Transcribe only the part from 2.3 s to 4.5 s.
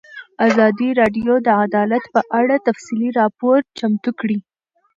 اړه تفصیلي راپور چمتو کړی.